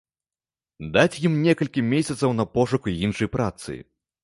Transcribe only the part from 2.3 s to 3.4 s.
на пошук іншай